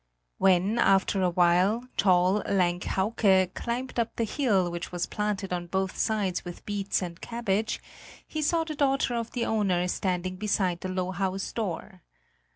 [0.39, 5.67] When, after a while, tall, lank Hauke climbed up the hill which was planted on
[5.67, 7.79] both sides with beets and cabbage,
[8.27, 12.01] he saw the daughter of the owner standing beside the low house door.